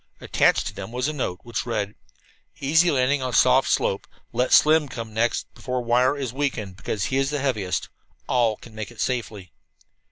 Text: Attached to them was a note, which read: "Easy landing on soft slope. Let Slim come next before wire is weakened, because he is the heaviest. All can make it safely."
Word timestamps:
Attached 0.19 0.65
to 0.65 0.73
them 0.73 0.91
was 0.91 1.07
a 1.07 1.13
note, 1.13 1.41
which 1.43 1.63
read: 1.67 1.93
"Easy 2.59 2.89
landing 2.89 3.21
on 3.21 3.33
soft 3.33 3.69
slope. 3.69 4.07
Let 4.33 4.51
Slim 4.51 4.89
come 4.89 5.13
next 5.13 5.53
before 5.53 5.83
wire 5.83 6.17
is 6.17 6.33
weakened, 6.33 6.75
because 6.75 7.03
he 7.05 7.17
is 7.17 7.29
the 7.29 7.37
heaviest. 7.37 7.87
All 8.27 8.57
can 8.57 8.73
make 8.73 8.89
it 8.89 8.99
safely." 8.99 9.51